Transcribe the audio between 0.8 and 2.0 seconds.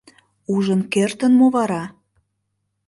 кертын мо вара?